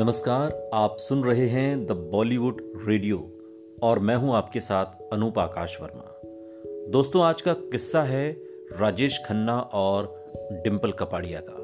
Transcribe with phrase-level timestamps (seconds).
[0.00, 3.32] नमस्कार, आप सुन रहे हैं द बॉलीवुड रेडियो
[3.82, 6.20] और मैं हूँ आपके साथ अनूप आकाश वर्मा।
[6.90, 8.32] दोस्तों, आज का किस्सा है
[8.80, 11.56] राजेश खन्ना और डिम्पल कपाड़िया का।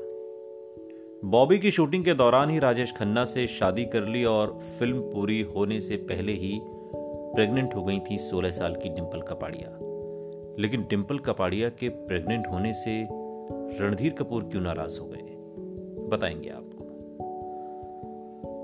[1.29, 5.43] बॉबी की शूटिंग के दौरान ही राजेश खन्ना से शादी कर ली और फ़िल्म पूरी
[5.43, 6.61] होने से पहले ही
[7.34, 9.79] प्रेग्नेंट हो गई थी 16 साल की डिम्पल कपाड़िया।
[10.59, 13.09] लेकिन डिम्पल कपाड़िया के प्रेग्नेंट होने से
[13.84, 15.37] रणधीर कपूर क्यों नाराज़ हो गए?
[16.09, 16.71] बताएँगे आप।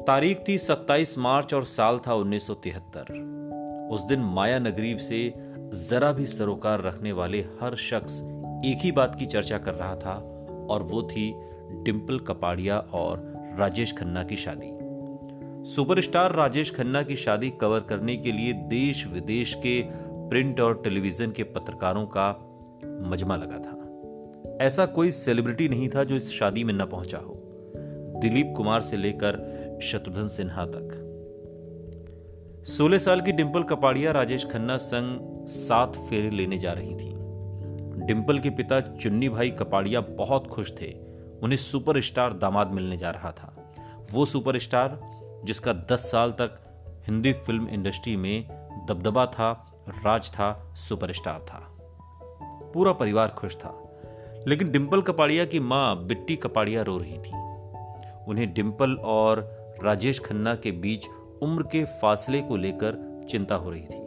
[0.06, 3.10] तारीख थी 27 मार्च और साल था 1973
[3.90, 5.34] उस दिन माया नगरीब से
[5.90, 8.22] जरा भी सरोकार रखने वाले हर शख्स
[8.64, 11.34] एक ही बात की चर्चा कर रहा था और वो थी
[11.82, 14.70] डिम्पल कपाड़िया और राजेश खन्ना की शादी।
[15.70, 19.82] सुपरस्टार राजेश खन्ना की शादी कवर करने के लिए देश विदेश के
[20.28, 22.30] प्रिंट और टेलीविज़न के पत्रकारों का
[22.84, 23.78] मजमा लगा था।
[24.66, 27.38] ऐसा कोई सेलिब्रिटी नहीं था जो इस शादी में न पहुँचा हो।
[28.22, 31.08] दिलीप कुमार से लेकर शत्रुघ्न सिन्हा तक।
[32.66, 37.12] सोलह साल की डिंपल कपाड़िया राजेश खन्ना संग सात फेरे लेने जा रही थी।
[38.06, 40.94] डिंपल के पिता चुन्नी भाई कपाड़िया बहुत खुश थे।
[41.42, 43.74] उन्हें सुपरस्टार दामाद मिलने जा रहा था।
[44.12, 45.00] वो सुपरस्टार,
[45.44, 46.58] जिसका दस साल तक
[47.06, 48.48] हिंदी फ़िल्म इंडस्ट्री में
[48.88, 51.78] दबदबा था, राज था, सुपरस्टार था।
[52.74, 53.78] पूरा परिवार खुश था।
[54.48, 57.42] लेकिन डिंपल कपाड़िया की माँ बिट्टी कपाड़िया रो रही थी।
[58.28, 61.06] उन्हें डिंपल और राजेश खन्ना के बीच
[61.42, 64.00] उम्र के फासले को लेकर चिंता हो रही थी।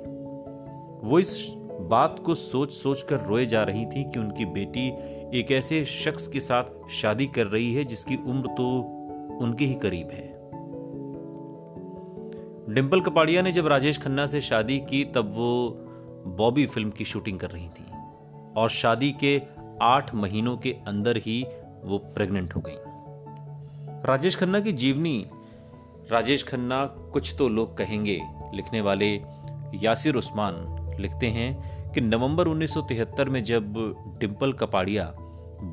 [1.08, 4.88] वो इस बात को सोच सोच कर रोए जा रही थी कि उनकी बेटी
[5.40, 8.68] एक ऐसे शख्स के साथ शादी कर रही है जिसकी उम्र तो
[9.42, 10.34] उनके ही करीब है।
[12.74, 15.70] डिम्पल कपाड़िया ने जब राजेश खन्ना से शादी की, तब वो
[16.28, 17.86] बॉबी फ़िल्म की शूटिंग कर रही थी
[18.58, 19.42] और शादी के
[19.82, 21.46] आठ महीनों के अंदर ही
[21.84, 22.76] वो प्रेग्नेंट हो गई।
[24.08, 25.26] राजेश खन्ना की जीवनी
[26.12, 28.20] राजेश खन्ना कुछ तो लोग कहेंगे,
[28.54, 29.08] लिखने वाले
[29.84, 30.56] यासिर उस्मान
[31.00, 33.74] लिखते हैं कि नवंबर 1973 में जब
[34.20, 35.12] डिम्पल कपाड़िया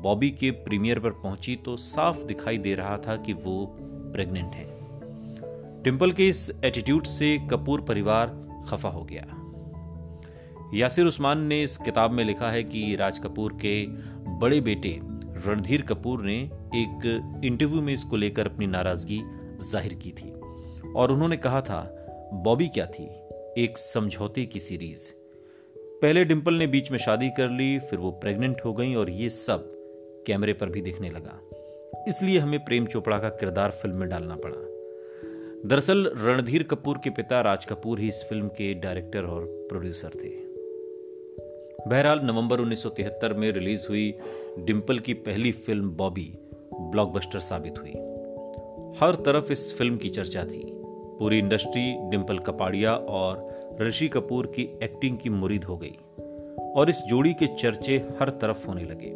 [0.03, 3.65] बॉबी के प्रीमियर पर पहुँची तो साफ़ दिखाई दे रहा था कि वो
[4.13, 4.65] प्रेग्नेंट है।
[5.83, 8.27] डिम्पल के इस एटीट्यूड से कपूर परिवार
[8.67, 9.25] खफा हो गया।
[10.73, 13.85] यासिर उस्मान ने इस किताब में लिखा है कि राज कपूर के
[14.39, 14.99] बड़े बेटे
[15.47, 16.35] रणधीर कपूर ने
[16.75, 19.21] एक इंटरव्यू में इसको लेकर अपनी नाराज़गी
[19.61, 20.33] ज़ाहिर की थी।
[20.95, 23.09] और उन्होंने कहा था, बॉबी क्या थी?
[23.57, 25.11] एक समझौते की सीरीज़।
[25.77, 29.29] पहले डिंपल ने बीच में शादी कर ली, फिर वो प्रेग्नेंट हो गई और ये
[29.29, 29.73] सब
[30.27, 31.41] कैमरे पर भी दिखने लगा।
[32.07, 34.73] इसलिए हमें प्रेम चोपड़ा का किरदार फ़िल्म में डालना पड़ा।
[35.69, 40.43] दरअसल, रणधीर कपूर के पिता राज कपूर ही इस फ़िल्म के डायरेक्टर और प्रोड्यूसर थे।
[41.89, 44.13] बहरहाल, नवंबर 1973 में रिलीज़ हुई
[44.59, 46.33] डिंपल की पहली फ़िल्म बॉबी,
[46.73, 48.12] ब्लॉकबस्टर साबित हुई।
[48.99, 50.71] हर तरफ़ इस फ़िल्म की चर्चा थी।
[51.19, 53.49] पूरी इंडस्ट्री डिम्पल कपाड़िया और
[53.81, 55.97] ऋषि कपूर की एक्टिंग की मुरीद हो गई
[56.75, 59.11] और इस जोड़ी के चर्चे हर तरफ़ होने लगे।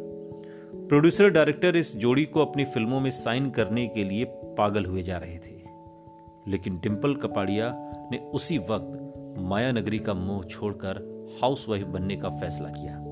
[0.88, 5.18] प्रोड्यूसर डायरेक्टर इस जोड़ी को अपनी फ़िल्मों में साइन करने के लिए पागल हुए जा
[5.18, 5.60] रहे थे।
[6.48, 7.74] लेकिन डिम्पल कपाड़िया
[8.12, 13.04] ने उसी वक्त माया नगरी का मुँह छोड़कर हाउसवाइफ बनने का फैसला किया।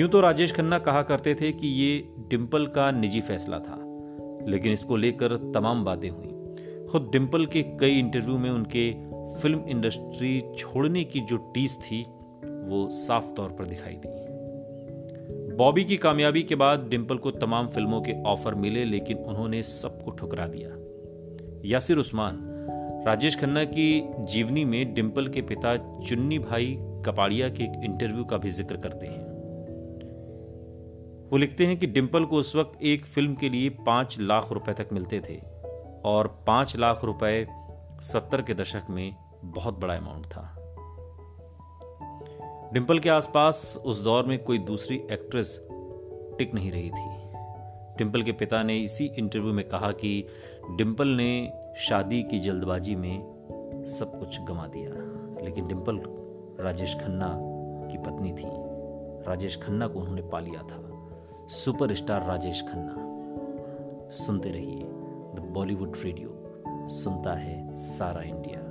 [0.00, 3.84] यूँ तो राजेश खन्ना कहा करते थे कि ये डिम्पल का निजी फैसला था।
[4.48, 6.28] लेकिन इसको लेकर तमाम बातें हुई।
[6.92, 8.90] खुद डिम्पल के कई इंटरव्यू में उनके
[9.40, 12.02] फ़िल्म इंडस्ट्री छोड़ने की जो टीस थी,
[12.42, 14.16] वो साफ़ तौर पर दिखाई दी।
[15.56, 20.10] बॉबी की कामयाबी के बाद डिम्पल को तमाम फ़िल्मों के ऑफ़र मिले, लेकिन उन्होंने सबको
[20.10, 20.70] ठुकरा दिया।
[21.64, 22.38] यासिर उस्मान,
[23.06, 26.76] राजेश खन्ना की जीवनी में डिम्पल के पिता चुन्नी भाई
[27.06, 29.27] कपाड़िया के एक इंटरव्यू का भी ज़िक्र करते हैं।
[31.32, 34.72] वो लिखते हैं कि डिम्पल को उस वक्त एक फ़िल्म के लिए पाँच लाख रुपए
[34.72, 35.36] तक मिलते थे
[36.04, 37.48] और पाँच लाख रुपए
[38.00, 40.54] सत्तर के दशक में बहुत बड़ा अमाउंट था।
[42.72, 45.66] डिम्पल के आसपास उस दौर में कोई दूसरी एक्ट्रेस
[46.38, 47.06] टिक नहीं रही थी।
[47.98, 50.26] डिम्पल के पिता ने इसी इंटरव्यू में कहा कि
[50.70, 53.18] डिम्पल ने शादी की जल्दबाजी में
[53.98, 54.90] सब कुछ गंवा दिया,
[55.44, 56.00] लेकिन डिम्पल
[56.64, 57.38] राजेश खन्ना
[57.90, 58.44] की पत्नी थी।
[59.28, 60.84] राजेश खन्ना को उन्होंने पा लिया था।
[61.48, 62.94] सुपरस्टार राजेश खन्ना।
[64.10, 64.82] सुनते रहिए
[65.34, 66.42] द बॉलीवुड रेडियो
[66.88, 68.67] सुनता है सारा इंडिया।